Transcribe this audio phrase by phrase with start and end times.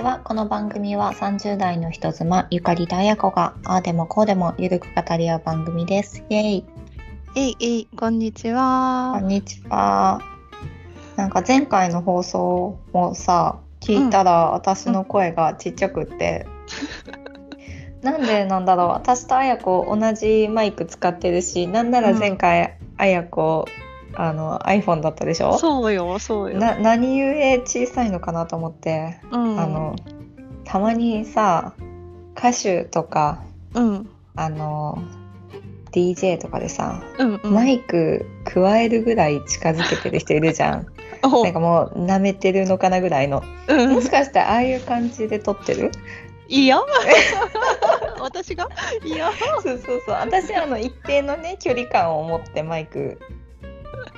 [0.00, 0.20] ちは。
[0.24, 6.24] この番組は30代の人妻、ゆかりとあやこが、ああでもこうでもゆるく語り合う番組です。
[6.30, 6.64] イェイ。
[7.36, 9.28] えいえい、こんにちこはん。
[9.28, 10.22] にちは。
[11.16, 16.46] なんか前回の放送もさ、聞いたら私の声がちっちゃくって、
[18.00, 23.66] なんでなんだろう私とあやこ同じマイク使ってるし、なんなら前回あやこ
[24.14, 25.58] あの iPhone だったでしょ？
[25.58, 26.58] そうよ、そうよ。
[26.58, 29.96] な何故小さいのかなと思って、うん、あの
[30.64, 31.74] たまにさ
[32.36, 33.42] 歌手とか
[33.74, 34.98] うん、あの
[35.92, 37.52] DJ とかでさ、うん、うん。
[37.52, 40.86] マイク加えるぐらい近づけてる人いるじゃん
[41.22, 45.92] おなんかもう舐めてるのかなぐらいのうん、もしかしてああいう感じで撮ってる？
[46.48, 46.80] いや。
[48.20, 48.68] 私が？
[49.04, 49.30] いや。
[49.62, 53.20] そうそうそう私あの一定のね距離感を持ってマイク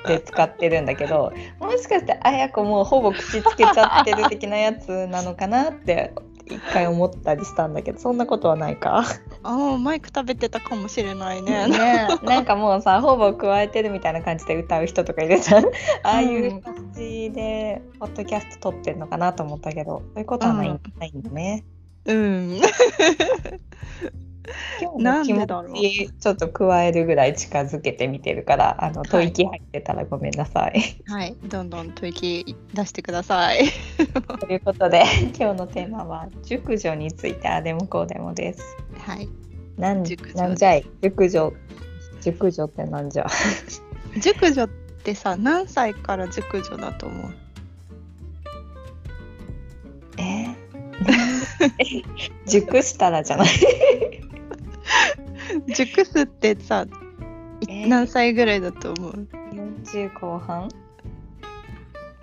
[0.07, 6.13] で使ってるんだけどもしかしてあやこもうほぼ口つけちゃってる的なやつなのかなって
[6.45, 9.05] 一回思ったりしたんだけどそんなことはないか。
[9.43, 11.67] ああ、マイク食べてたかもしれないね。
[11.67, 15.65] ねなんかもうさほぼ加えてるみたいな感じで歌う人とかいるじゃん。
[15.65, 15.69] あ
[16.03, 20.81] あいう感じでポッドキャスト撮ってんのかなと思ったけどそういうことはない,、うん。
[20.99, 21.63] ないんだね。
[22.05, 22.61] うん。
[24.81, 25.47] 今日の気持
[25.79, 31.01] ちちょっと加えるぐらい近づけてみてるからあの吐息入ってたらごめんなさい。
[31.07, 33.65] はい、どんどん吐息出してください。
[34.41, 35.03] ということで
[35.37, 38.77] 今日のテーマは熟女についてあでもこうでもです。
[38.99, 39.29] はい。
[39.77, 40.03] なん
[40.35, 40.85] なんじゃい？
[41.01, 41.53] 熟女
[42.21, 43.27] 熟女ってなんじゃ？
[44.21, 47.33] 熟女ってさ、何歳から熟女だと思う？
[50.17, 50.45] え？
[50.99, 52.03] ー
[52.47, 53.47] 熟したらじゃない
[55.75, 56.85] 熟すってさ、
[57.61, 57.87] いえー。
[57.87, 60.69] 何歳ぐらいだと思う？40後半？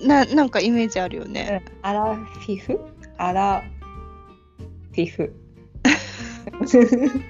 [0.01, 1.63] な、なんかイメージあるよね。
[1.83, 2.81] アラフィフ？
[3.19, 3.63] アラ
[4.93, 5.33] フィフ。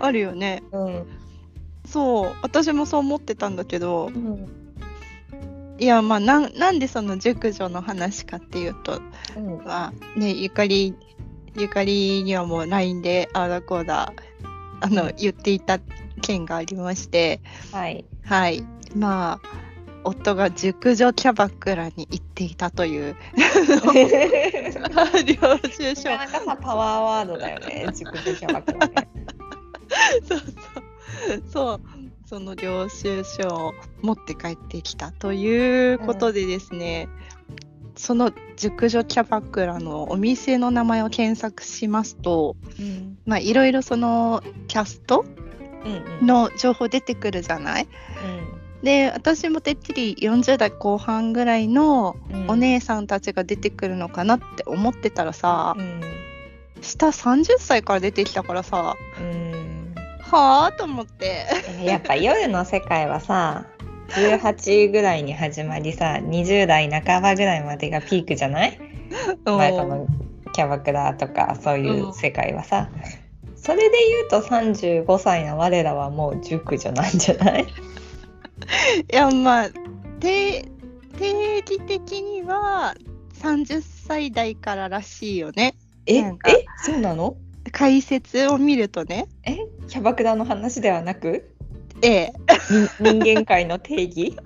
[0.00, 0.62] あるよね。
[0.72, 1.06] うん。
[1.86, 4.48] そう、私もそう思ってたんだけど、うん。
[5.78, 9.00] いや、まあ、なんなんでその熟女の話かっていうと、
[9.36, 9.64] うん。
[9.64, 10.94] まあ、ね、ゆかり、
[11.56, 14.12] ゆかりにはもう LINE で、ああだこうだ、
[14.84, 15.78] あの、言っていた
[16.20, 17.40] 件がありまして、
[17.72, 18.62] はいはい。
[18.94, 19.48] まあ、
[20.04, 23.16] 夫が熟女キャバクラに行っていたという、
[25.24, 29.08] 領収書なかなかさパワーワードだよね熟女キャバクラね。
[30.28, 31.42] そ うそう。
[31.50, 31.80] そう。
[32.26, 37.08] その領収書を持って帰ってきたということでですね、
[37.96, 43.18] その熟女キャバクラのお店の名前を検索しますと、うん。
[43.26, 45.24] まあいろいろそのキャスト
[46.22, 47.86] の情報出てくるじゃない？
[48.82, 52.50] で、私もてっきり40代後半ぐらいのうん。
[52.50, 56.00] お姉さんたちが出てくるのかなって思ってたらさ、うん。
[56.82, 59.94] 下30歳から出てきたからさ、うん。
[60.20, 61.46] はぁと思って。
[61.82, 63.66] やっぱ夜の世界はさ
[64.08, 68.78] 18ぐらいに始まりさ20代半ばぐらいまでがピークじゃない？
[69.44, 70.06] 前この
[70.52, 72.88] キャバクラとかそういう世界はさ、
[73.56, 73.96] それで
[74.30, 77.64] 言うと35歳の我らはもう熟女なんじゃない？
[79.12, 79.68] いやまあ
[80.20, 80.62] 定
[81.18, 82.94] 定義的には
[83.40, 85.74] 30歳代かららしいよね。
[86.06, 86.32] ええ
[86.84, 87.36] そうなの？
[87.72, 89.26] 解説を見るとね。
[89.44, 89.56] え
[89.88, 91.53] キャバクラの話ではなく？
[92.04, 92.32] え
[93.00, 94.36] 人間界の定義？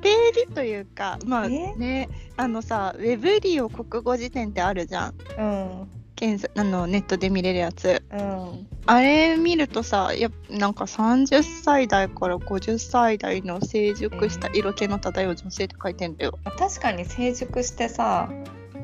[0.00, 5.14] 定義というかまあえねあのさウェブリオ国語辞典ってあるじゃん。
[5.38, 8.02] うん検索あのネットで見れるやつ。
[8.10, 8.66] うん。
[8.86, 18.30] あれ見るとさやなんか30歳代から50歳代の成熟した色気の漂う女性って書いてんだよ、確かに成熟してさ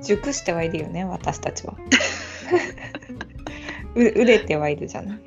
[0.03, 1.77] 熟してはいるよね私たちは。
[3.95, 5.19] う売れてはいるじゃない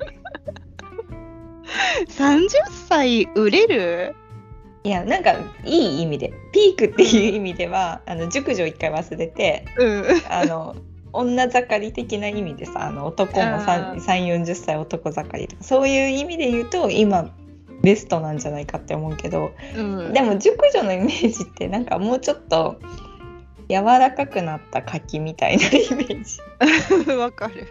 [2.08, 2.48] 30
[2.88, 4.16] 歳売れる？
[4.84, 10.04] いやなんかいい意味でピークっていう意味ではあの熟女一回忘れてうん。
[10.30, 10.76] あの
[11.12, 17.34] 女盛り的な意味でさあの男もあ3 4ー0歳男盛りとかそういう意味で言うと今
[17.82, 20.12] ベストなんじゃないかって思うけどうん。
[20.12, 22.78] でも熟女のイメージってなんかもうちょっと
[23.68, 27.10] 柔らかくなった柿みたいなイメージ。
[27.18, 27.66] わかる。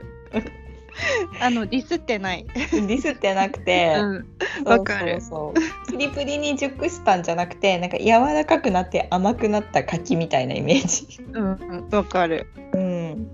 [1.42, 2.46] あのディスってない。
[2.54, 4.26] ディスってなくて、うん。
[4.64, 11.22] そうわかるそうプリプリに熟したんじゃなくてなんか柔らかくなって甘くなった柿みたいなイメージ。
[11.34, 11.90] うん。
[11.92, 12.48] わかる。
[12.74, 13.28] うん、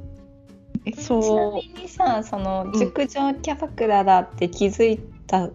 [0.97, 5.49] そうちなみにさそのん熟女キャバクラだって気づいた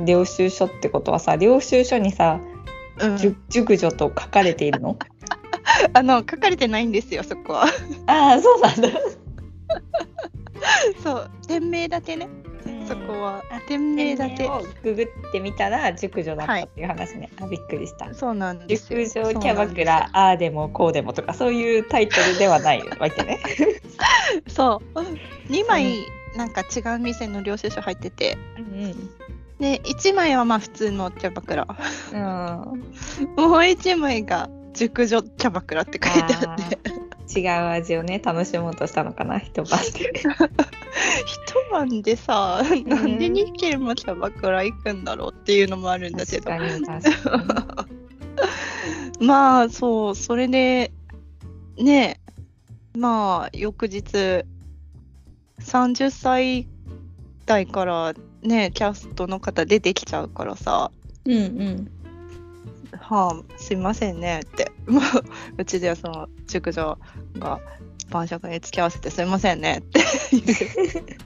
[0.00, 2.40] 領収書ってことはさ領収書にさ、
[2.98, 3.18] うん。
[3.48, 4.98] 熟女と書かれているの？
[5.92, 7.64] あの書かれてないんですよそこは
[8.06, 8.88] ああそうなんだ
[11.02, 12.28] そう店名だけね。
[12.88, 13.42] そこは。
[13.50, 18.12] あ店名だけをググってみたら熟女だったっていう話ね、あびっくりした。
[18.14, 19.04] そうなんですよ。
[19.04, 23.40] 熟女キャバクラああでもこうでもとかそういうタイトルではないわけね。
[24.48, 25.00] そう。
[25.50, 26.06] 2枚
[26.36, 28.36] なんか違う店の領収書入ってて。
[28.56, 29.10] うん
[29.60, 31.66] で1枚はまあ普通のキャバクラ。
[32.12, 32.18] うん。
[33.38, 36.78] もう1枚が熟女キャバクラって書いてあって
[37.34, 40.12] 違う味をね楽しもうとしたのかな一晩で。
[41.26, 46.84] 一晩でさなんで2軒もキャバクラ行くんだろうっていうのもあるんだけ確ど
[49.24, 50.92] まあそうそれで
[51.76, 52.20] ね
[52.96, 54.44] まあ翌日
[55.60, 56.68] 30歳
[57.46, 60.90] 代からねキャストの方出てきちゃうからさ。
[61.24, 61.90] にうんうん
[63.00, 64.72] 「はあすいませんね」って。
[64.86, 65.02] も う
[65.58, 66.98] うちではその熟女
[67.38, 67.60] が
[68.10, 70.00] 晩酌に付き合わせてすいませんねって。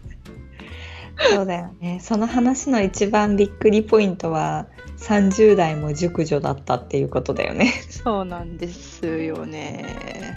[1.30, 1.98] そうだよね。
[2.00, 4.68] その話の一番びっくりポイントは
[4.98, 7.72] 30代も熟女だったっていうことだよね。
[7.90, 10.36] そうなんですよね。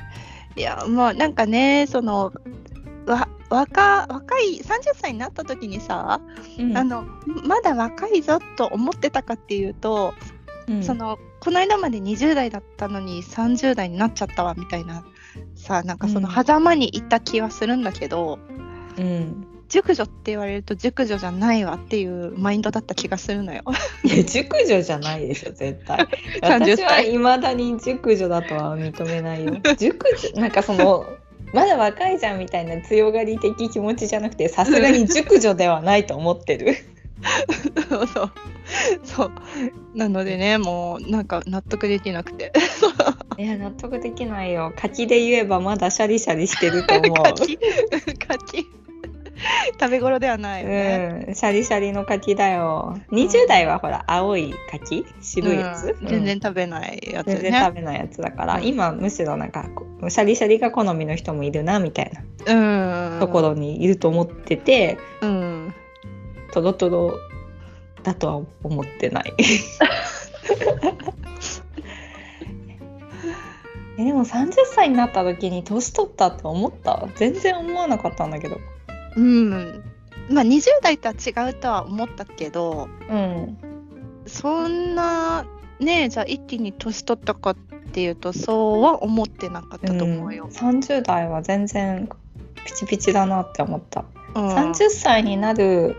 [0.56, 2.34] いやまあなんかねその
[3.06, 6.20] わ若若い30歳になった時にさ、
[6.76, 10.14] あのまだ若いぞと思ってたかっていうと、
[10.72, 10.84] うん。
[10.84, 15.04] そのこの間まで20代だったのに30代になっちゃったわみたいな
[15.56, 16.36] さなんかそのうん。
[16.36, 18.40] 狭間にいた気はするんだけど、
[18.98, 19.48] うん。
[19.72, 23.64] 熟女って言われると熟女じゃないわっていうマインドだった気がするのよ。
[24.04, 26.08] いや熟女じゃないでしょ絶対。
[26.44, 29.56] 30私はいまだに熟女だとは認めないよ。
[29.78, 31.06] 熟女なんかその
[31.54, 36.76] まだ若いじゃんみたいな強がり的気持ちじゃなくてさすがに熟女ではないと思ってる
[37.90, 38.08] そう。
[38.08, 38.32] そう。
[39.04, 39.32] そう
[39.96, 42.52] なのでねもうなんか納得できなくて。
[43.38, 44.72] いや納得できないよ。
[44.76, 47.24] 柿で言えばまだシャリシャリしてると思う。
[47.24, 47.58] 柿。
[48.28, 48.82] 柿。
[49.80, 53.00] 食べ頃ではないよね、うん、シャリシャリの柿だよ。
[53.12, 55.06] 20代はほら、青い柿？
[55.22, 56.08] 渋いやつ、うん。
[56.08, 57.34] 全然食べないやつね。
[57.38, 58.68] 全然食べないやつだから、うん。
[58.68, 59.68] 今むしろなんか
[60.10, 62.12] シャリシャリが好みの人もいるなみたい
[62.46, 63.20] なうん。
[63.20, 65.51] ところにいると思ってて、うん
[66.52, 67.20] トロトロ
[68.04, 69.34] だとは思ってない。
[73.98, 77.08] えでも30歳になった時に年取ったって思った？
[77.16, 78.58] 全然思わなかったんだけど。
[79.18, 79.84] うん
[80.30, 83.58] まあ20代とは違うとは思ったけどうん。
[84.28, 85.46] そんな
[85.80, 87.56] ねじゃあ一気に年取ったかっ
[87.92, 90.48] ていうとそうは思ってなかったと思うよ。
[90.52, 92.08] 30代は全然
[92.66, 94.06] ピチピチだなって思った。
[94.36, 95.98] うん30歳になる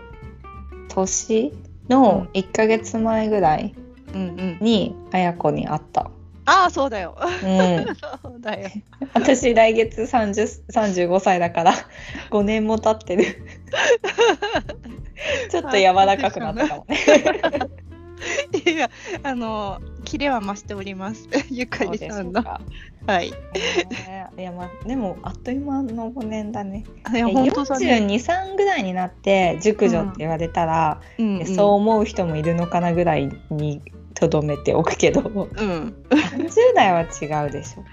[0.93, 1.53] 年
[1.89, 3.75] の1ヶ月前ぐらい
[4.61, 6.09] に綾子に会った。
[6.45, 7.17] ああそうだよ。
[7.21, 7.85] うん、
[8.21, 8.69] そうだよ。
[9.13, 11.73] 私来月30 35歳だから
[12.31, 13.45] 5年も経ってる。
[15.49, 16.97] ちょっと柔らかくなったかもね。
[18.65, 18.89] いや
[19.23, 21.29] あのキレは増しております。
[21.49, 22.61] ゆかりさんか。
[23.07, 23.31] はい。
[23.31, 26.83] ねいやまあでもあっという間の5年だね。
[27.13, 27.97] いや本当だね。
[27.97, 33.81] 42、3ぐららいになって熟女って言われたら、うんうんそう思う人もいるのかなぐらいに
[34.13, 35.95] とどめておくけどうん。
[36.09, 37.83] 30代は違うでしょ。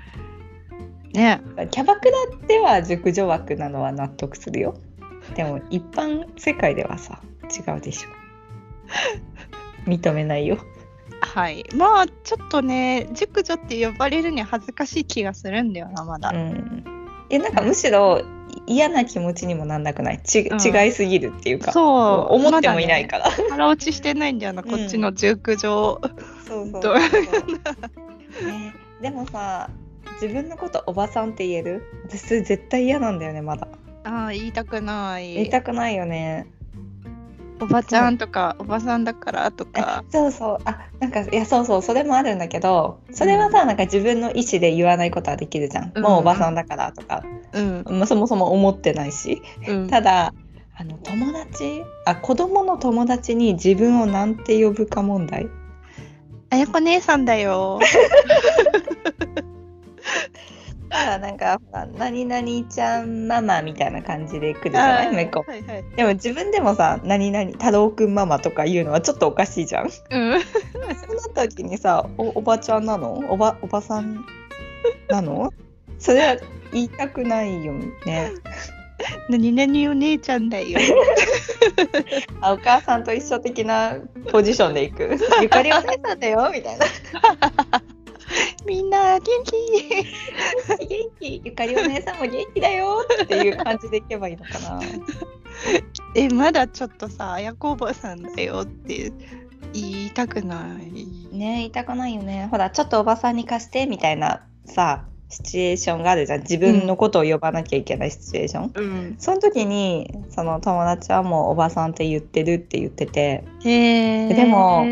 [1.16, 1.40] ね。
[1.70, 4.74] キャバクラでは熟女枠なのは納得するよ。
[5.34, 8.08] でも一般世界ではさ違うでしょ。
[9.86, 10.58] 認めないよ。
[11.22, 11.64] はい。
[11.74, 16.30] まあちょっとね熟女って呼ばれるには恥ずかしい気がするんだよなまだ。
[16.30, 16.84] うん。
[17.28, 18.22] えなんかむしろ
[18.66, 20.20] 嫌な気持ちにもなんなくない？
[20.22, 21.80] ち、うん違いすぎるっていうかそ
[22.30, 22.34] う。
[22.34, 23.28] 思ってもいないから。
[23.30, 25.60] ね腹落ちしてないんだよな、 こっちの熟女。
[25.60, 29.70] そうそうどうね、でもさ
[30.20, 31.82] 自分のことおばさんって言える？
[32.08, 33.68] 私絶対嫌なんだよねまだ
[34.04, 35.34] ああ言いたくない。
[35.34, 36.46] 言いたくないよね
[37.60, 40.04] おばちゃんとか、おばさんだからとえか。
[40.10, 47.84] そうそうあなんかいやそうそうそれもあるんだけどそれはさなんか自分の意思で言わないことはできるじゃん、うんもうおばさんだからとか、うん。
[47.86, 49.88] まあ、そもそも思ってないしうん。
[49.88, 50.32] ただ
[50.76, 55.48] あの友達あ子供の友達に自分をなんて呼ぶか問題
[56.50, 57.78] あやこ姉さんだよ。
[60.90, 61.58] ただなんか
[61.96, 65.14] 何々ちゃんママみたいな感じで来るじゃない？
[65.14, 65.84] めっこはいはい。
[65.96, 69.90] でも自分でもさ「何々太郎くんママ」とか言うのはちょっとおかしいじゃん。
[69.90, 70.30] そうん。
[70.32, 70.38] の
[71.34, 73.12] 時にさお「おばちゃんなの？
[73.30, 74.24] おばおばさん
[75.08, 75.52] なの?」
[75.98, 76.36] それは
[76.72, 78.32] 言いたくないよね。
[79.30, 80.78] 何々お姉ちゃんだよ。
[82.42, 83.96] あお母さんと一緒的な
[84.30, 85.16] ポジションでいく。
[85.40, 86.84] ゆかりお姉さんだよみたいな。
[88.66, 89.52] みんな元気。
[90.86, 91.42] 元気。
[91.44, 93.04] ゆかりお姉さんも元気だよ。
[93.22, 94.80] っていう感じでいけばいいのかな。
[96.14, 99.12] えまだちょっとさ綾子おばさんだよって
[99.72, 101.36] 言いたくない。
[101.36, 102.48] ね言いたくないよね。
[102.50, 106.40] ほらちょっとおばさんに貸してみたいなさシチュエーションがあるじゃん。
[106.40, 109.14] 自分のことを呼ばなきゃいけないシチュエーション、うん。
[109.18, 113.44] その時にその友達はもうおばさんって言ってるって言ってて。
[113.62, 114.84] でも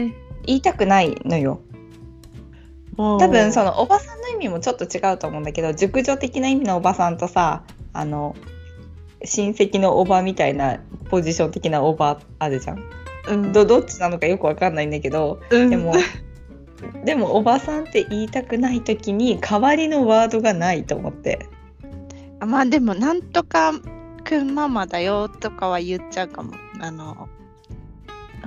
[0.47, 1.61] 言いたくないのよ
[2.99, 7.63] 多多分そのおばさんの意味もちょっと違うと思うんだけど熟女的な意味のおばさんとさ
[7.93, 8.35] あの
[9.25, 12.83] 親戚のおばみたいなポジション的なおばあるじゃん。
[13.29, 13.53] うん。
[13.53, 15.71] どどっちなのかよくわかんないんだけどうん。
[15.71, 15.95] でも
[17.05, 21.47] でもおばさんって言いたくない時に代わりのワードがないと思って。
[22.41, 23.73] あまあでもなんとか
[24.25, 26.55] くんママだよとかは言っちゃうかも。
[26.81, 27.29] あの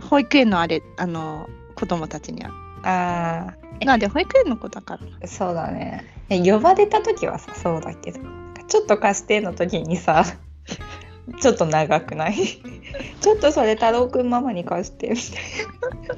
[0.09, 2.51] 保育園のあれあの子供たちには。
[2.83, 5.01] あなんで保育園の子だから？
[5.23, 6.05] あそうだね。
[6.29, 8.19] え呼ばれた時はさそうだけど。
[8.67, 10.23] ちょっと貸しての時にさ
[11.41, 12.35] ちょっと長くない？
[13.21, 15.09] ちょっとそれ太郎くんママに貸して。
[15.09, 16.13] みた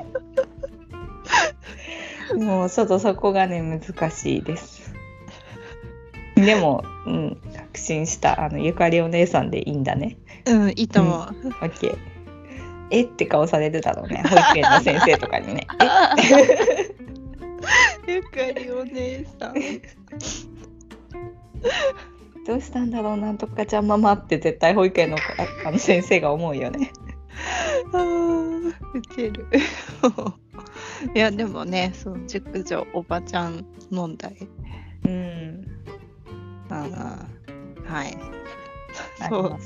[2.36, 2.46] いな。
[2.46, 4.93] もうちょっとそこがね難しいです。
[6.36, 10.17] でもうん確信したあのゆかりお姉さんでいいんだね。
[10.46, 11.22] うんいいと思う、オ
[11.65, 11.98] ッケー。
[12.89, 15.65] えって顔されるだろうね保育園の先生とかにね
[18.07, 19.53] ゆかりお姉さん
[22.45, 25.17] どうしたんだろうなんとかちゃんママって絶対保育園の
[25.65, 26.91] あの先生が思うよね。
[27.93, 29.48] あーウケる
[31.15, 34.36] いやでもねそう熟女おばちゃん問題
[35.05, 35.65] うん。
[36.69, 38.17] あーはい
[39.29, 39.57] そう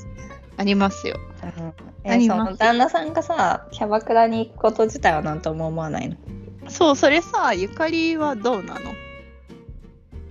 [0.57, 1.07] あります。
[1.07, 6.15] ようんあえその旦那さんがさキャバクラに行くこと自体は何とも思わないの？
[6.69, 8.93] そうそれさゆかりはどうなの？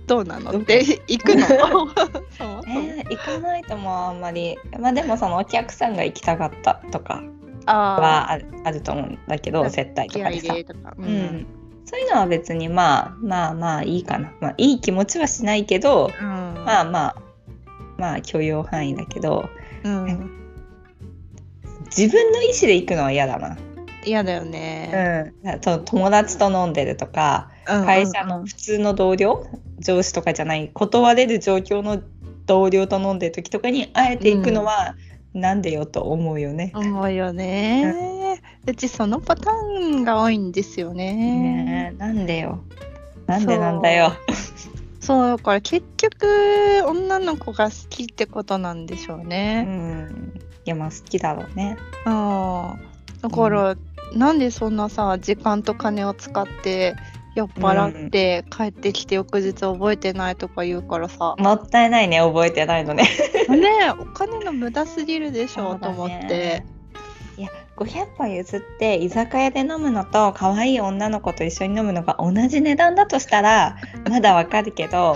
[0.07, 1.45] どうなのって行くの？
[1.47, 4.57] そうえー行かないともあんまり。
[4.79, 7.21] まあでもそのお客さんが行きたかったとか
[7.65, 10.53] あはあるあると思うんだけど接待とかでさ。
[10.53, 10.57] う
[11.01, 11.45] ん、
[11.85, 16.25] そういうのは別にまあまあまあいいかな、まあ、いい気持ちはしないけどうん。
[16.65, 17.15] まあまあ
[17.97, 19.49] まあ許容範囲だけど。
[19.83, 20.31] うん。
[21.95, 23.57] 自分の意思で行くのは嫌だな。
[24.07, 29.45] 嫌だよね、うん、と友達と飲んでるとかうん会社の普通の同僚
[29.79, 32.01] 上司とかじゃない断れる状況の
[32.45, 34.95] 同僚と飲んでる時とかにあえて行くのは
[35.33, 36.71] なんでよと思うよね。
[36.73, 41.13] 思うよね、うちそのパターンが多いんですよね。
[41.13, 42.63] ねえなんでよ。
[43.27, 44.13] なんでなんだよ。
[44.99, 45.37] そう。
[45.37, 46.27] だから結局
[46.87, 50.33] 女の子が好きってことなんでしょううね、ん。
[50.65, 51.77] いやまあ好きだろうね。
[52.05, 52.75] あ
[53.21, 53.75] だから、
[54.13, 56.95] なんでそんなさ時間と金を使って
[57.35, 63.03] 酔っ払って帰ってきて翌日覚えてないとか言うからさ、もったいないね覚えてないのね。
[63.49, 66.63] ねえお金の無駄すぎるでしょ、と思って。
[67.37, 73.77] いや500歩譲って居酒屋で飲むのと可愛い女の子と一緒に飲むのが同じ値段だとしたら
[74.09, 75.15] まだわかるけど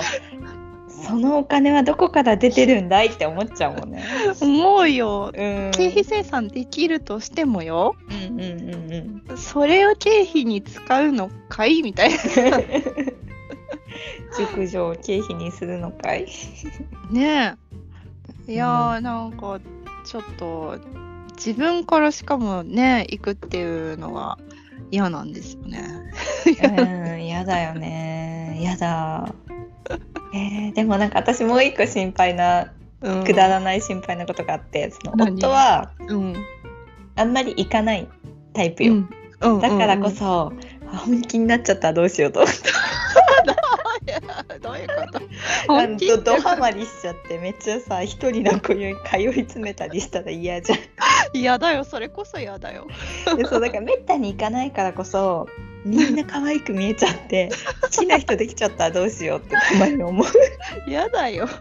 [1.01, 4.03] そのお金はどこから出てるんだいって思っちゃうもんね。
[4.39, 9.38] 思うようん経費精算できるとしてもようんうんうんうん。
[9.38, 12.17] それを経費に使うのかいみたいな
[14.38, 16.27] 熟女を経費にするのかい。
[17.12, 17.55] ね
[18.48, 19.60] えいやー、なんか
[20.05, 20.77] ちょっと
[21.36, 24.38] 自分からしかもね行くっていうのが
[24.91, 26.12] 嫌なんですよね。
[26.46, 26.50] う
[27.15, 29.34] んやだよねやだ。
[30.34, 32.72] えーでもなんか私もう一個心配な
[33.02, 33.24] うん。
[33.24, 35.36] くだらない心配なことがあってその何？
[35.38, 36.36] 夫はうん。
[37.16, 38.08] あんまり行かない
[38.54, 38.94] タイプよ。
[38.94, 39.10] うん。
[39.42, 40.54] うんだからこそ、
[40.94, 42.60] あ本気になっちゃったらどうしようと思って
[44.62, 45.18] どういうこと？
[45.18, 45.22] あ
[45.68, 50.80] 本気のドハマりしちゃってめっちゃさ一人の子に通い詰めたりしたら嫌じゃん。
[51.34, 51.84] 嫌だよ。
[51.84, 52.86] それこそ嫌だよ。
[53.36, 55.48] でそうだからめったに行かないからこそ
[55.86, 57.50] みんな可愛く見えちゃって
[57.82, 60.26] 好きな人できちゃったらどうしようってたまに思う。
[60.88, 61.48] 嫌だよ。
[61.48, 61.54] な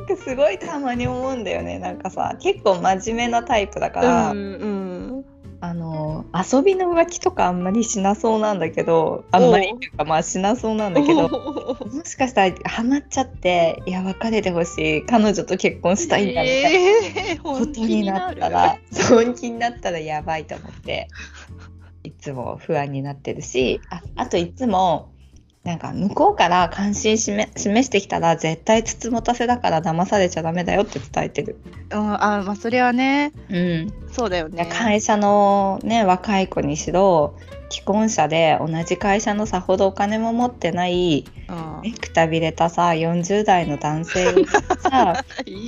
[0.00, 1.78] んかすごいたまに思うんだよね。
[1.78, 5.24] なんかさ結構真面目なタイプだから、うんうん。
[5.62, 15.04] あの遊びの浮気とかあんまりしなそうなんだけどあんまりっていうかまあしなそうなんだけどもしかしたらハマっちゃっていや別れてほしい。
[15.04, 17.42] 彼女と結婚したいんだみたいな。
[17.42, 18.78] ことになったら
[19.10, 21.08] 本気になったらやばいと思って
[22.02, 25.12] いつも不安になってるしああといつも
[25.64, 31.60] なんか向こうから関心示示してきたら絶対つつもたせだから騙されちゃダメだよって伝えてる。
[31.90, 34.66] うん、あまあそれはねうん、そうだよね。
[34.72, 37.36] 会社のね若い子にしろ
[37.70, 41.24] 既婚者で同じ会社のさほどお金も持ってない、
[42.00, 44.46] くたびれたさ40代の男性を
[44.90, 45.22] さ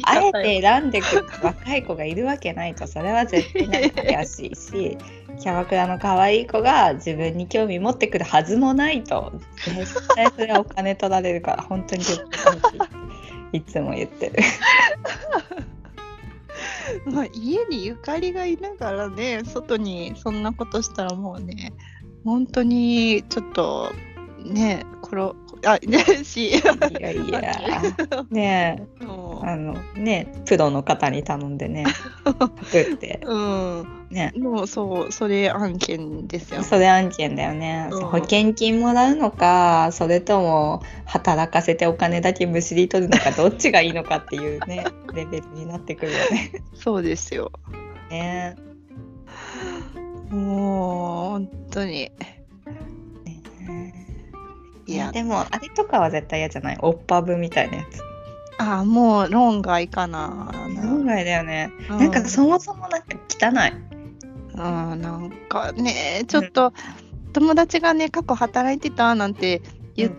[0.05, 4.99] あえて選んでくる若い子がいるわけないとそれは絶対なんか怪しいし
[5.41, 9.33] キャバクラの可愛い子が自分に興味持ってくるはずもないと
[9.65, 12.03] 絶対それはお金取られるから本当に
[13.53, 14.43] いつも言ってる。
[17.07, 21.73] まあ、家にゆかりがいながらね外にそんなことしたらもうね
[22.25, 23.93] 本当にちょっと
[24.45, 25.23] ねこれ
[25.65, 26.53] あね しい
[27.01, 27.43] やいや。
[28.31, 28.87] ね
[29.43, 31.85] あのねプロの方に頼んでね
[32.25, 33.21] パクって。
[33.25, 33.87] う うん。
[34.11, 34.33] ね。
[34.37, 36.63] もうそうそれ案件ですよ。
[36.63, 38.05] それ案件だよね、うん。
[38.07, 46.53] 保険金もらうのかそれとも働かせてお金だけむしり取るのかどっちがいいのかっていうねレベルになってくるよね。
[46.75, 47.53] そうですよ。
[48.11, 48.57] ね
[50.33, 52.13] もう本当にね
[54.87, 56.79] いやでもあれとかは絶対嫌じゃない？
[56.81, 58.01] オッパブみたいなやつ。
[58.59, 60.51] あもう論外かな
[60.83, 61.71] 論外だよね。
[61.89, 63.73] うなんかそもそもなんか汚い。
[64.55, 66.73] うん、なんかねちょっと
[67.33, 69.63] 友達がね過去働いてたなんて
[69.97, 70.13] 言っ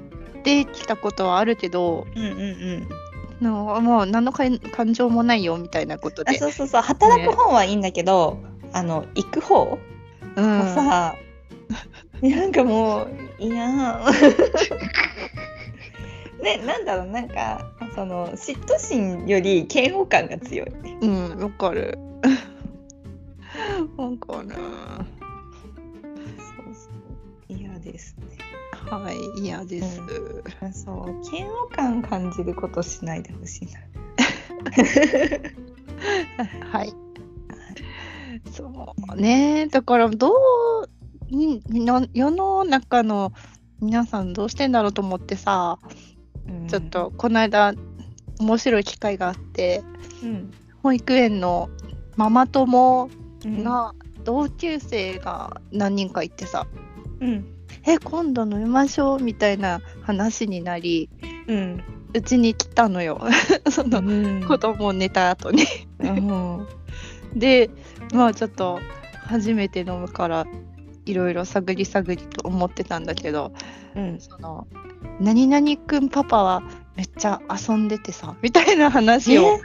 [0.44, 2.34] てきたことはあるけど、うんうんう
[3.42, 3.46] ん。
[3.46, 6.32] のもう何の感感情もないよみたいなことで。
[6.32, 8.40] あそうそうそう働く方はいいんだけど、
[8.72, 9.78] あの行く方？
[10.36, 11.16] うんもさ、
[12.22, 13.08] なんかもう
[13.44, 13.68] いや
[16.42, 20.70] ねなんだろうなんかその嫉妬心より嫌悪感が強い。
[21.02, 21.98] うん、わかる。
[23.98, 24.50] わかる。
[24.50, 24.58] そう
[26.74, 26.94] そう
[27.48, 28.26] 嫌ですね。
[28.90, 30.02] はい、嫌です。
[30.84, 33.80] そう嫌悪感感じることしないでほしいな。
[36.72, 36.94] はい。
[38.52, 39.68] そうね。
[39.68, 43.34] だからどうにの世の中の
[43.82, 45.80] 皆さんどうしてんだろうと思ってさ、
[46.68, 47.74] ちょっとこの間
[48.40, 49.84] 面白い機会があって
[50.24, 51.70] うん、保育園の
[52.16, 53.10] ママ友
[53.46, 53.94] うん、が
[54.24, 56.66] 同級生が何人かいてさ、
[57.20, 57.46] うん。
[57.86, 61.10] え今度飲みましょうみたいな話になり
[61.48, 61.84] うん。
[62.14, 63.22] うちに来たのよ。
[63.70, 64.46] そのうん。
[64.48, 65.64] 子供を寝た後に。
[66.00, 66.08] う。
[66.08, 66.68] ん
[67.36, 67.70] で
[68.14, 68.80] まあちょっと
[69.26, 70.46] 初めて飲むから
[71.06, 73.52] いろいろ探り探りと思ってたんだけど
[73.96, 74.20] うん。
[74.20, 74.68] その
[75.20, 76.64] 何々くんパパは
[76.96, 79.60] めっちゃ遊んでてさみたいな話を、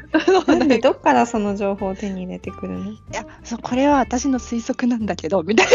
[0.46, 2.90] なんでどっからその情報を手に入れてくるの？
[2.90, 5.66] いやそうこれは私の推測なんだけどみたい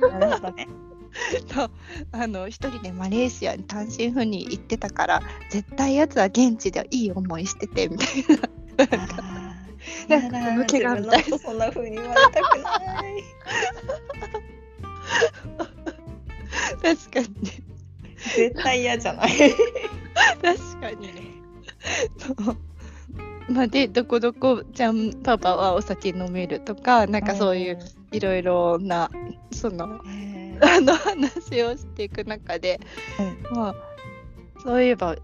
[0.00, 0.18] な。
[0.26, 0.68] るほどね。
[1.48, 1.70] なそう
[2.12, 8.08] あの一人でマレーシアに単身赴任行ってたから絶対やつは現地でいい思いしててみたい
[8.40, 8.48] な
[10.08, 13.24] なんか抜けがみたいそんな風に言われたくない。
[16.82, 17.28] 確かに
[18.36, 19.30] 絶対嫌じゃない。
[20.42, 21.22] 確かにね
[22.18, 22.56] そう
[23.52, 27.78] まあでどこどこちゃんパパはお酒飲めるとかなんかそういう
[28.12, 29.10] いろいろな
[29.50, 30.30] そのうん。
[30.62, 32.80] あの話をしていく中で、
[33.50, 33.74] まあ
[34.62, 35.16] そういえば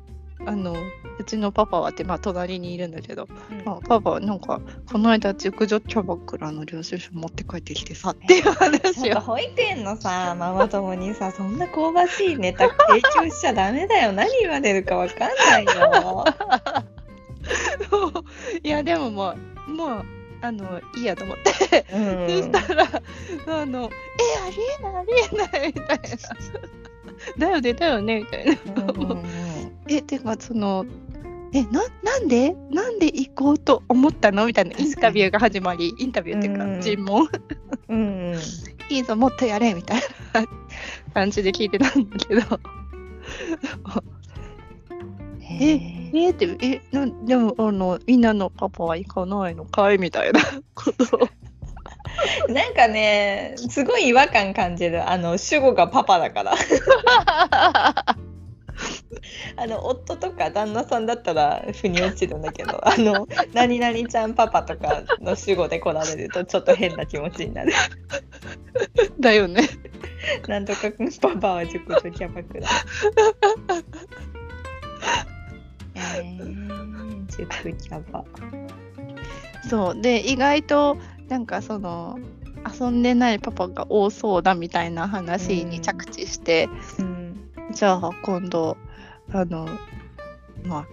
[0.45, 0.77] あの
[1.19, 3.27] うちのパパはってまあ隣にいるんだけど、
[3.65, 9.21] まあ、パパはなんかこの間熟女キャバクラの領収書持って帰ってきてさっていう話を。
[9.21, 14.13] 保育園のさママ友にさそんな香ばしいネタ提供しちゃダメだよ。
[14.13, 16.25] 何言われるかわかんないよ。
[18.63, 19.35] いやでもも
[19.69, 20.05] うもう
[20.43, 22.29] あのいいやと思って、うん。
[22.53, 23.03] そしたら
[23.47, 26.05] あの「えありえないありえない」みたいな
[27.39, 28.53] 「だよねだよね」みたいな。
[28.83, 29.46] うんうん
[29.89, 30.85] えてかその
[31.53, 32.55] えななんで？
[32.71, 34.47] なんで行こうと思ったの？
[34.47, 36.81] みたいなインタビューが始まりインタビューっていうか、うん。
[36.81, 37.29] 尋問。
[37.89, 38.41] うんうん。
[38.89, 40.45] いいぞもっとやれみたいな
[41.15, 42.61] 感じで聞いてたんだけど。
[45.41, 49.99] へえー、ってえなでもあのみんなのパパは行かないのかい？
[49.99, 50.41] みたいな。
[50.75, 51.29] こ と
[52.53, 55.09] なんかねすごい違和感感じる。
[55.09, 56.55] あの主語がパパだから
[59.57, 67.73] あの夫とか旦那さんだったら腑に落ちるんだけど あの何々ちゃんパパとかの主語で来られるとちょっと変な気持ちになる。
[69.21, 69.69] だよね。
[70.49, 72.69] なんとかパパは熟女キャバクラ。
[75.95, 78.25] えー、熟キャバ。
[79.69, 80.01] そう。
[80.01, 80.97] で意外と
[81.29, 82.19] なんかその
[82.79, 87.51] 遊んでないパパが多そうだみたいな話に着地して、うん。
[87.73, 88.77] じゃあ今度
[89.33, 89.69] あの
[90.65, 90.87] まあ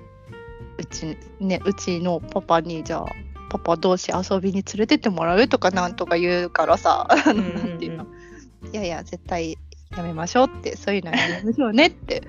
[0.78, 3.06] うちねうちのパパにじゃあ
[3.50, 8.08] パパ同士遊びに連れてってもらうとかなんとか言うからさ、うんうん
[8.74, 9.58] やいや絶対
[9.96, 12.24] やめましょうってそういうのはやめましょうねって。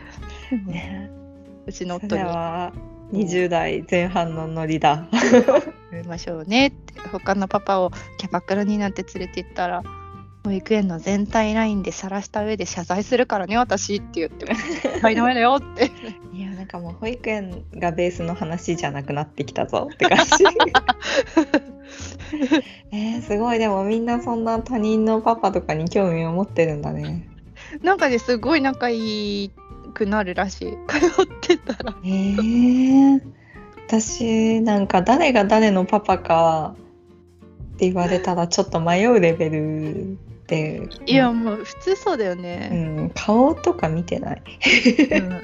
[0.67, 1.11] ね。
[1.67, 2.23] うちのそ夫に。
[2.23, 2.73] れは
[3.13, 5.09] 20代前半のノリだ。
[5.91, 7.01] やめましょうねって。
[7.09, 9.83] 他のパパをキャバクラになんて連れて行ったら
[10.45, 14.45] 保育園の全体ラインで晒した上で謝罪するからね私って言って
[15.01, 15.91] 「はいダメだよ」って。
[16.35, 20.25] いやなんかもう保育園がベースの話じゃなくなってきたぞって感じ。
[22.93, 23.59] えー、すごい。
[23.59, 27.27] でもみんなそんな他人のパパとかに興味を持ってるんだね。
[27.83, 29.51] なんかねすごい仲いい
[29.95, 30.77] くなるらしい。
[30.89, 31.97] 通ってたら。
[32.05, 33.21] えー、
[33.87, 36.75] 私なんか誰が誰のパパか
[37.75, 42.69] って言われたらちょっと迷うレベルで、いやもう普通そうだようね、
[43.07, 44.43] ん、顔とか見てない。
[45.11, 45.43] うん。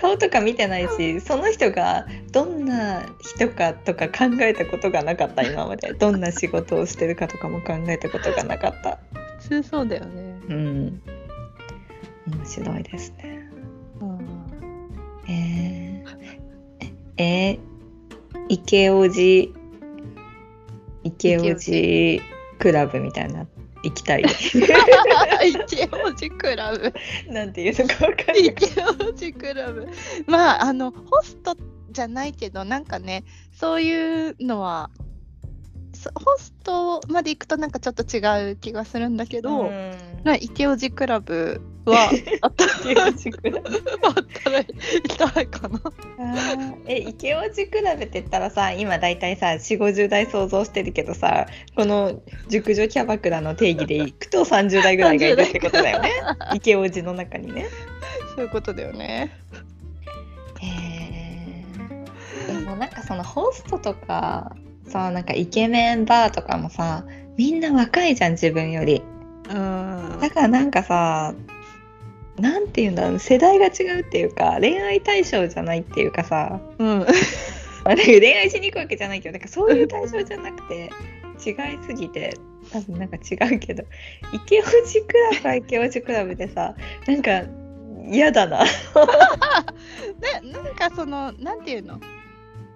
[0.00, 5.92] 顔とか見てないしその人がどんな人かとか考えたことがなかった今まで。
[5.94, 8.98] どんな仕事をしてるかとかも考えたことがなかった。
[9.40, 11.02] 普通そうだよね、うん。
[12.26, 13.48] 面白いですね。
[14.00, 14.18] うん。
[15.28, 17.58] えー、えー、
[18.48, 19.54] 池王子
[21.04, 22.22] 池王子
[22.66, 23.46] クラブみたいな
[23.84, 24.24] 行きたい。
[24.24, 26.92] 池王子クラブ。
[27.28, 28.46] なんていうのかわかんない。
[28.46, 29.86] 池王子クラブ。
[30.26, 31.56] まああのホスト
[31.92, 34.90] じゃないけどなんかねそういうのは
[35.92, 39.94] そホストまで行くとなんかちょっと違う気がするんだけど、うん。
[40.24, 43.68] まあ池王子クラブはあった池王子クラブ
[44.02, 45.80] あったら行きたいかな。
[46.86, 56.10] え池王子クラブって言ったらさ今大体さ4 5 0代想像してるけどさこの熟女キャバクラの定義でいくと30代ぐらいがいるってことだよね
[56.54, 57.66] 池王子の中にね。
[58.34, 59.30] そういうことだよね。
[60.60, 60.66] へ
[62.48, 64.54] えでもなんかそのホストとか
[64.88, 67.04] さなんかイケメンバーとかもさ
[67.36, 69.02] みんな若いじゃん自分より。
[69.48, 70.18] うん。
[70.20, 71.34] だからなんかさ
[72.40, 76.98] なんていうんだろう世代が違うっていうか恋愛対象じゃないっていうかさうん。
[77.84, 80.90] まあ、なんか恋愛しに行くわけじゃないけどなんかそういう対象じゃなくて
[81.44, 81.54] 違い
[81.86, 82.36] すぎて
[82.72, 83.84] 多分なんか違うけど
[84.32, 86.74] 池王子クラブは池王子クラブでさ
[87.06, 87.44] なんか
[88.08, 88.64] 嫌だな。
[88.64, 88.68] ね、
[90.44, 92.00] なんかその、なんていうの？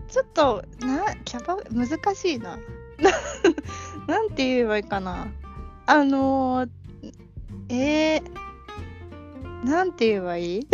[0.09, 2.59] ちょっと、な、キャバ、難しいな。
[2.99, 3.11] な
[4.09, 5.29] なんて言えばいいかな。
[5.87, 6.70] あのー、
[7.68, 8.23] えー、
[9.64, 10.66] なんて言えばいい？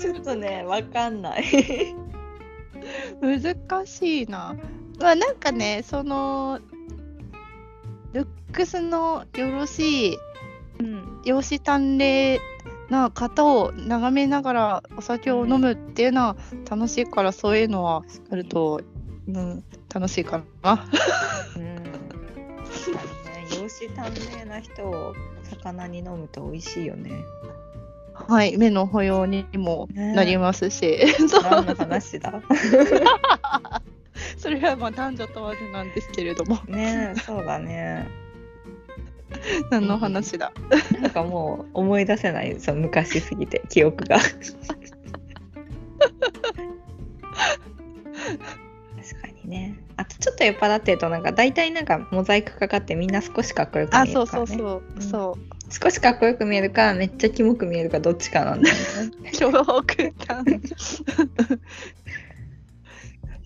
[0.00, 1.44] ちょっとねわかんない。
[3.20, 4.56] 難しいな。
[5.00, 6.60] まあなんかね、その、
[8.12, 10.18] ルックスのよろしい、
[10.80, 12.40] うん容姿端麗
[12.90, 16.36] な方を眺めながらお酒を飲むっていうのは
[16.68, 18.80] 楽しいからそういうのはあると、
[19.28, 19.62] うん、
[19.94, 20.84] 楽しいかな。
[21.56, 21.82] うんね
[23.60, 25.14] 容姿端麗な人を
[25.52, 27.10] 魚に飲むと美味しいよね。
[28.14, 32.42] はい、目の保養にもねなりますし、そう何の話だ？
[34.36, 38.06] それはまあ男女問わずなんですけれども、ねそうだね。
[39.70, 40.52] 何の話だ？
[41.00, 44.18] なんかもう思い出せないそう昔すぎて記憶が。
[50.22, 54.26] ちょっと酔っ払ってるとなんか大体なんかモザイクかかってみんな少しかっこよく見えあ、るから、ね。
[54.26, 55.36] そうそうそう、うんそ
[55.82, 58.80] 少しかっこよく見えるかめっちゃキモく見えるかどっちかなんだよね。
[59.32, 60.46] う、超極端。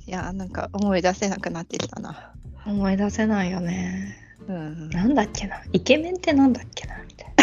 [0.06, 2.32] いや、なんか思い出せなくなってきたな。
[2.66, 4.16] 思い出せないよね。
[4.48, 5.62] うん、なんだっけな？
[5.72, 6.96] イケメンってなんだっけな？
[7.06, 7.28] みたい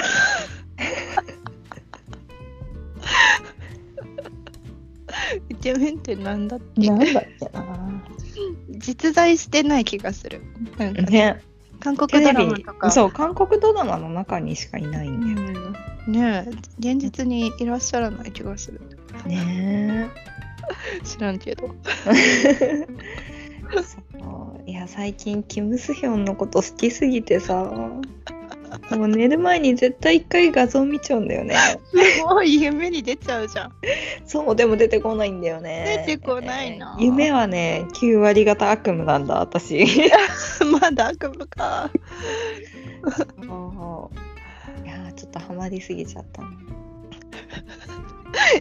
[5.49, 6.89] イケメンってなんだっけ？
[6.89, 6.97] な。
[6.97, 8.03] なんだっけな？
[8.69, 10.41] 実在してない気がする。
[10.77, 11.43] なんかねね
[11.79, 12.91] 韓国ドラマとか。
[12.91, 15.73] そう韓国ドラマの中にしかいないんだよ。
[16.07, 18.81] うん、ねえ現実にいらっしゃらない気がする。
[19.25, 20.09] ね
[21.03, 21.75] 知らんけど。
[22.07, 22.87] え。
[23.81, 23.97] そ
[24.65, 27.71] ういや最近キム・スヒョンのこと好きすぎてさ
[28.91, 31.55] もう寝る前に絶対一回画像見ちゃうんだよね。
[31.55, 33.73] すごい夢に出ちゃうじゃん。
[34.25, 36.03] そうでも出てこないんだよね。
[36.07, 39.85] 出てこないな夢はね9割方悪夢なんだ私。
[40.81, 41.91] まだ悪夢か。
[44.85, 46.49] いやちょっとハマりすぎちゃったな。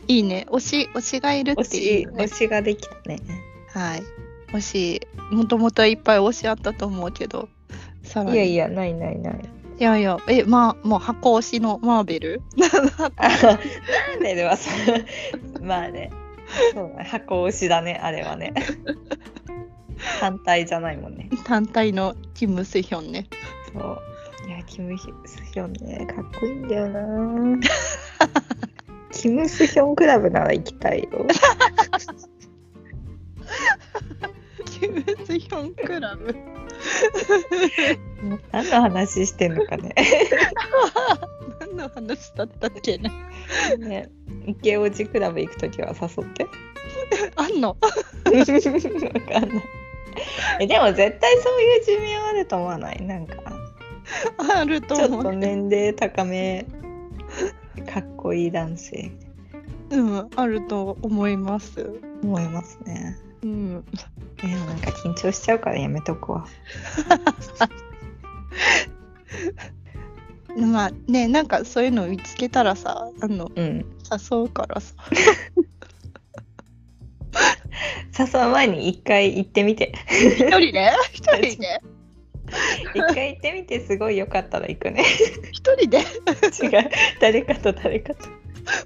[0.06, 0.46] いいね。
[0.50, 2.34] 推し、推しがいるっ推ていしう、ね推。
[2.34, 3.18] しができたね。
[3.68, 4.02] はい。
[4.52, 7.48] 推し、もともといっぱい推しあったと思うけど。
[8.26, 9.61] いやいやないないない。
[9.82, 12.42] いやいや、え、まあ、もう箱推しのマーベル？
[13.16, 14.70] あなんでではさ
[15.60, 16.12] まあね
[16.72, 18.54] そうだね箱推しだねあれはね
[20.20, 23.26] 反対じゃないもんね単体のキム・スヒョンね。
[23.72, 23.98] そう
[24.46, 25.08] いや、キム・ス
[25.52, 27.58] ヒョンね、かっこいいんだよな。
[29.10, 31.26] キム・スヒョンクラブなら行きたいよ。
[34.64, 36.36] キム・スヒョンクラブ。
[38.52, 39.94] 何の話してんのかね。
[41.60, 43.10] 何の話だったっけね。
[43.78, 44.08] ね、
[44.46, 46.46] 池オジクラブ行くときは誘って。
[47.36, 47.70] あんの？
[47.70, 49.64] わかんない。
[50.60, 53.02] えでも絶対そういう寿命あると思わない？
[53.02, 53.36] なんか
[54.56, 55.20] あるとちょ思う。
[55.20, 56.66] っと年齢高め
[57.92, 59.10] かっこいい男性
[59.90, 62.00] うん、あると思います。
[62.22, 63.84] 思いますねうん。
[64.42, 66.46] えでもなんか緊張しちゃうからやめとくわ
[70.56, 73.86] まあね、なんかそういうの見つけたらさ、あの、うん。
[74.10, 74.94] 誘うからさ。
[78.18, 79.94] 誘う前に一回行ってみて。
[80.10, 80.92] 一人で？
[81.12, 81.80] 一人で？
[82.94, 85.04] 一回行ってみてすごい良かったら行くね。
[85.52, 85.98] 一人で？
[86.62, 86.90] 違う。
[87.20, 88.28] 誰かと誰かと。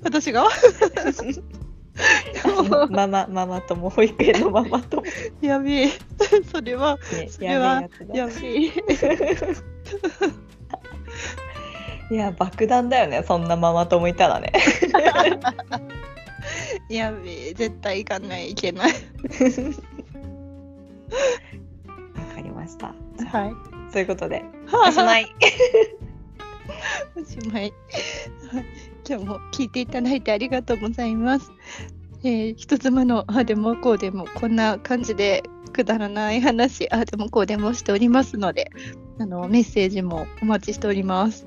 [0.05, 0.49] 私が？
[2.91, 5.89] ママママ友保育園のママ友、ね、やべえ。
[6.53, 6.99] それは、
[7.31, 7.83] それは
[8.13, 8.73] やべえ。
[12.15, 14.53] いや爆弾だよねそんなママ友いたらね
[16.89, 17.55] やべえ。
[17.55, 18.93] 絶対行かないといけない。
[18.93, 18.95] わ
[22.35, 22.95] かりました
[23.29, 23.53] はい。
[23.91, 25.35] そういうことでおしまい
[27.17, 27.73] おしまい。
[29.09, 31.53] 今日も聞いていただいてありがとうございます。
[32.25, 38.71] えー、人妻のああでもこうでもこんな感じでくだらない話ああでもこうでもしておりますので
[39.21, 41.47] あのメッセージもお待ちしております。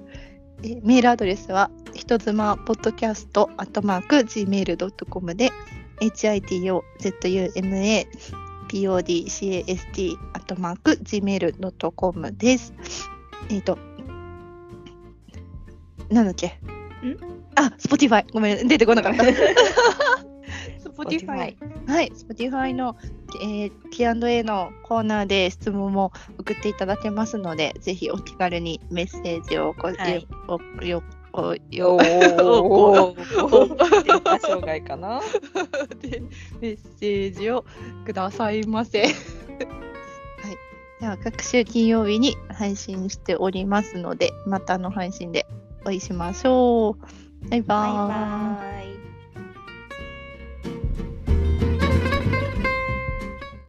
[0.63, 5.51] えーメールアドレスは人妻ポッドキャストアットマーク gmail.com で
[5.99, 6.79] hitozuma
[8.69, 12.73] podcast アットマーク gmail.com です。
[13.49, 13.77] えっ、と、
[16.09, 16.59] なんだっけ？
[17.59, 18.25] あ、Spotify。
[18.31, 19.23] ごめん、出てこなかった。
[20.89, 21.55] Spotify。
[21.87, 22.95] はい、Spotify の、
[23.41, 30.25] えー Q&A のコーナーで質問も送っていただけますので、ぜひお気軽にメッセージをご、はい。
[30.47, 33.13] およおおよお
[34.03, 35.21] 電波障害かな
[36.01, 36.21] で
[36.61, 37.37] メッセー。
[37.37, 37.65] ジを
[38.05, 39.03] くださいませ。
[39.03, 39.13] はい。
[41.01, 45.45] では、各週金曜日に配信しておりますので、またの配信で
[45.81, 47.28] お会いしましょう。
[47.47, 47.91] バイバイ。
[47.91, 49.08] バイバ